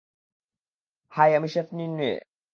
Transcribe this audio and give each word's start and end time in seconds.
High, 1.11 1.29
আমি 1.37 1.47
chef 1.53 1.67
ফিনওয়ে। 1.69 2.11